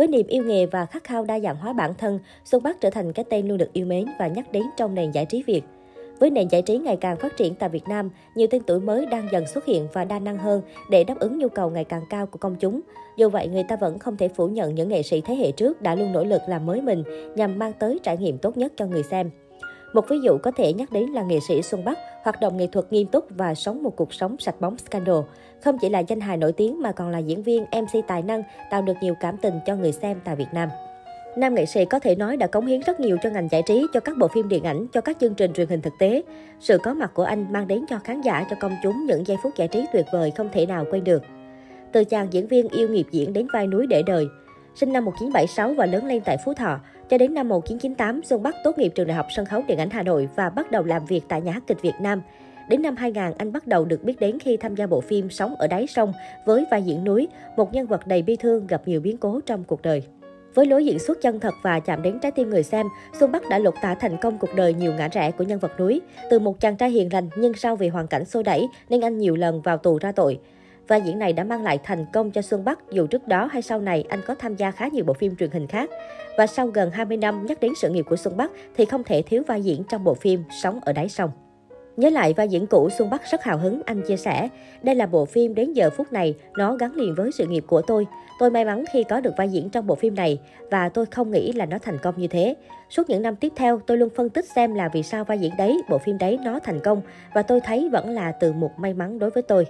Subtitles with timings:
[0.00, 2.90] Với niềm yêu nghề và khát khao đa dạng hóa bản thân, Xuân Bắc trở
[2.90, 5.62] thành cái tên luôn được yêu mến và nhắc đến trong nền giải trí Việt.
[6.20, 9.06] Với nền giải trí ngày càng phát triển tại Việt Nam, nhiều tên tuổi mới
[9.06, 12.02] đang dần xuất hiện và đa năng hơn để đáp ứng nhu cầu ngày càng
[12.10, 12.80] cao của công chúng.
[13.16, 15.82] Dù vậy, người ta vẫn không thể phủ nhận những nghệ sĩ thế hệ trước
[15.82, 17.02] đã luôn nỗ lực làm mới mình
[17.36, 19.30] nhằm mang tới trải nghiệm tốt nhất cho người xem.
[19.92, 22.66] Một ví dụ có thể nhắc đến là nghệ sĩ Xuân Bắc, hoạt động nghệ
[22.66, 25.16] thuật nghiêm túc và sống một cuộc sống sạch bóng scandal.
[25.64, 28.42] Không chỉ là danh hài nổi tiếng mà còn là diễn viên, MC tài năng,
[28.70, 30.68] tạo được nhiều cảm tình cho người xem tại Việt Nam.
[31.36, 33.86] Nam nghệ sĩ có thể nói đã cống hiến rất nhiều cho ngành giải trí,
[33.92, 36.22] cho các bộ phim điện ảnh, cho các chương trình truyền hình thực tế.
[36.60, 39.36] Sự có mặt của anh mang đến cho khán giả, cho công chúng những giây
[39.42, 41.22] phút giải trí tuyệt vời không thể nào quên được.
[41.92, 44.26] Từ chàng diễn viên yêu nghiệp diễn đến vai núi để đời.
[44.74, 46.78] Sinh năm 1976 và lớn lên tại Phú Thọ,
[47.10, 49.90] cho đến năm 1998, Xuân Bắc tốt nghiệp trường Đại học Sân khấu Điện ảnh
[49.90, 52.22] Hà Nội và bắt đầu làm việc tại nhà hát kịch Việt Nam.
[52.68, 55.54] Đến năm 2000, anh bắt đầu được biết đến khi tham gia bộ phim Sống
[55.54, 56.12] ở đáy sông
[56.46, 59.64] với vai diễn núi, một nhân vật đầy bi thương gặp nhiều biến cố trong
[59.64, 60.02] cuộc đời.
[60.54, 62.86] Với lối diễn xuất chân thật và chạm đến trái tim người xem,
[63.20, 65.80] Xuân Bắc đã lột tả thành công cuộc đời nhiều ngã rẽ của nhân vật
[65.80, 66.00] núi.
[66.30, 69.18] Từ một chàng trai hiền lành nhưng sau vì hoàn cảnh xô đẩy nên anh
[69.18, 70.38] nhiều lần vào tù ra tội.
[70.90, 73.62] Và diễn này đã mang lại thành công cho Xuân Bắc dù trước đó hay
[73.62, 75.90] sau này anh có tham gia khá nhiều bộ phim truyền hình khác.
[76.38, 79.22] Và sau gần 20 năm nhắc đến sự nghiệp của Xuân Bắc thì không thể
[79.22, 81.30] thiếu vai diễn trong bộ phim Sống ở đáy sông.
[81.96, 84.48] Nhớ lại vai diễn cũ, Xuân Bắc rất hào hứng, anh chia sẻ.
[84.82, 87.82] Đây là bộ phim đến giờ phút này, nó gắn liền với sự nghiệp của
[87.82, 88.06] tôi.
[88.38, 90.38] Tôi may mắn khi có được vai diễn trong bộ phim này
[90.70, 92.54] và tôi không nghĩ là nó thành công như thế.
[92.90, 95.52] Suốt những năm tiếp theo, tôi luôn phân tích xem là vì sao vai diễn
[95.58, 97.02] đấy, bộ phim đấy nó thành công
[97.34, 99.66] và tôi thấy vẫn là từ một may mắn đối với tôi.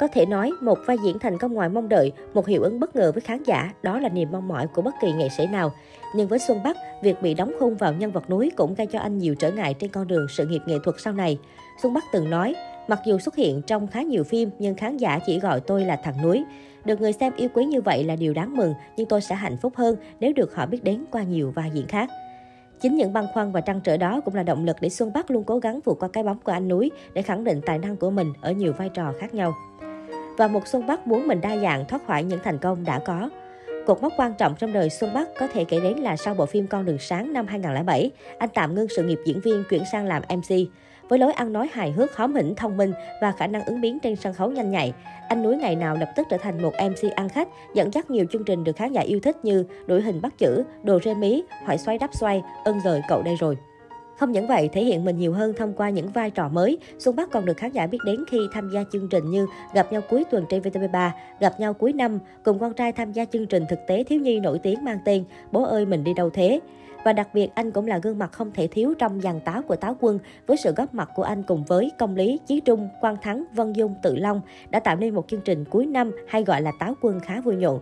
[0.00, 2.96] Có thể nói, một vai diễn thành công ngoài mong đợi, một hiệu ứng bất
[2.96, 5.72] ngờ với khán giả, đó là niềm mong mỏi của bất kỳ nghệ sĩ nào.
[6.14, 8.98] Nhưng với Xuân Bắc, việc bị đóng khung vào nhân vật núi cũng gây cho
[8.98, 11.38] anh nhiều trở ngại trên con đường sự nghiệp nghệ thuật sau này.
[11.82, 12.54] Xuân Bắc từng nói,
[12.88, 15.96] mặc dù xuất hiện trong khá nhiều phim nhưng khán giả chỉ gọi tôi là
[15.96, 16.44] thằng núi.
[16.84, 19.56] Được người xem yêu quý như vậy là điều đáng mừng, nhưng tôi sẽ hạnh
[19.56, 22.08] phúc hơn nếu được họ biết đến qua nhiều vai diễn khác.
[22.80, 25.30] Chính những băn khoăn và trăn trở đó cũng là động lực để Xuân Bắc
[25.30, 27.96] luôn cố gắng vượt qua cái bóng của anh núi để khẳng định tài năng
[27.96, 29.54] của mình ở nhiều vai trò khác nhau
[30.36, 33.30] và một Xuân Bắc muốn mình đa dạng thoát khỏi những thành công đã có.
[33.86, 36.46] Cột mốc quan trọng trong đời Xuân Bắc có thể kể đến là sau bộ
[36.46, 40.06] phim Con đường sáng năm 2007, anh tạm ngưng sự nghiệp diễn viên chuyển sang
[40.06, 40.56] làm MC.
[41.08, 42.92] Với lối ăn nói hài hước, hóm hỉnh, thông minh
[43.22, 44.92] và khả năng ứng biến trên sân khấu nhanh nhạy,
[45.28, 48.24] anh Núi ngày nào lập tức trở thành một MC ăn khách, dẫn dắt nhiều
[48.32, 51.42] chương trình được khán giả yêu thích như Đuổi hình bắt chữ, Đồ rê mí,
[51.64, 53.56] Hỏi xoay đắp xoay, Ơn rời cậu đây rồi.
[54.18, 57.16] Không những vậy, thể hiện mình nhiều hơn thông qua những vai trò mới, Xuân
[57.16, 60.00] Bắc còn được khán giả biết đến khi tham gia chương trình như Gặp nhau
[60.08, 61.10] cuối tuần trên VTV3,
[61.40, 64.40] Gặp nhau cuối năm, cùng con trai tham gia chương trình thực tế thiếu nhi
[64.40, 66.60] nổi tiếng mang tên Bố ơi mình đi đâu thế.
[67.04, 69.76] Và đặc biệt anh cũng là gương mặt không thể thiếu trong dàn táo của
[69.76, 73.16] táo quân với sự góp mặt của anh cùng với Công Lý, Chí Trung, Quang
[73.22, 74.40] Thắng, Vân Dung, Tự Long
[74.70, 77.56] đã tạo nên một chương trình cuối năm hay gọi là táo quân khá vui
[77.56, 77.78] nhộn.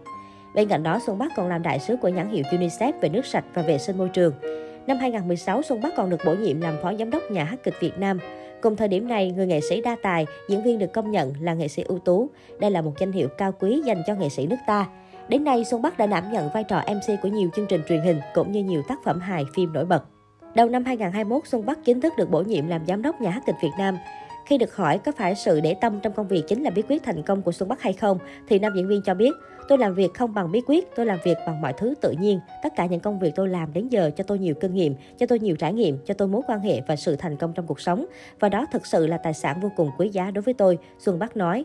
[0.55, 3.27] Bên cạnh đó, Xuân Bắc còn làm đại sứ của nhãn hiệu UNICEF về nước
[3.27, 4.33] sạch và vệ sinh môi trường.
[4.87, 7.75] Năm 2016, Xuân Bắc còn được bổ nhiệm làm phó giám đốc nhà hát kịch
[7.81, 8.19] Việt Nam.
[8.61, 11.55] Cùng thời điểm này, người nghệ sĩ đa tài, diễn viên được công nhận là
[11.55, 12.31] nghệ sĩ ưu tú.
[12.59, 14.87] Đây là một danh hiệu cao quý dành cho nghệ sĩ nước ta.
[15.29, 18.01] Đến nay, Xuân Bắc đã đảm nhận vai trò MC của nhiều chương trình truyền
[18.01, 20.05] hình cũng như nhiều tác phẩm hài phim nổi bật.
[20.55, 23.43] Đầu năm 2021, Xuân Bắc chính thức được bổ nhiệm làm giám đốc nhà hát
[23.47, 23.99] kịch Việt Nam.
[24.47, 27.03] Khi được hỏi có phải sự để tâm trong công việc chính là bí quyết
[27.03, 28.19] thành công của Xuân Bắc hay không,
[28.49, 29.31] thì nam diễn viên cho biết,
[29.69, 32.41] tôi làm việc không bằng bí quyết, tôi làm việc bằng mọi thứ tự nhiên.
[32.63, 35.27] Tất cả những công việc tôi làm đến giờ cho tôi nhiều kinh nghiệm, cho
[35.27, 37.81] tôi nhiều trải nghiệm, cho tôi mối quan hệ và sự thành công trong cuộc
[37.81, 38.07] sống.
[38.41, 41.19] Và đó thực sự là tài sản vô cùng quý giá đối với tôi, Xuân
[41.19, 41.65] Bắc nói.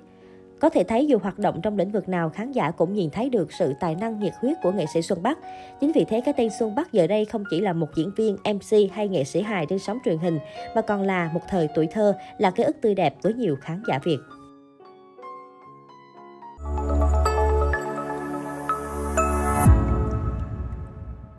[0.59, 3.29] Có thể thấy dù hoạt động trong lĩnh vực nào, khán giả cũng nhìn thấy
[3.29, 5.37] được sự tài năng nhiệt huyết của nghệ sĩ Xuân Bắc.
[5.81, 8.35] Chính vì thế cái tên Xuân Bắc giờ đây không chỉ là một diễn viên,
[8.35, 10.39] MC hay nghệ sĩ hài trên sóng truyền hình,
[10.75, 13.81] mà còn là một thời tuổi thơ, là ký ức tươi đẹp với nhiều khán
[13.87, 14.17] giả Việt.